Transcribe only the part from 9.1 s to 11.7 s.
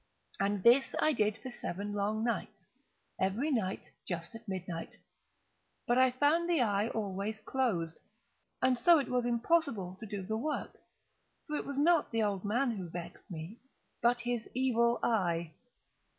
impossible to do the work; for it